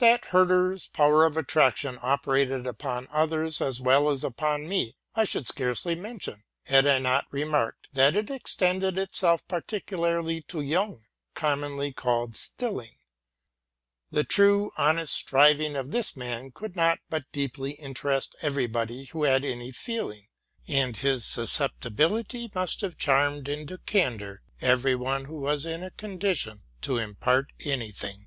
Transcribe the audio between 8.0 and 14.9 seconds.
it extended itself particularly to Jung, commonly called Stilling. The true,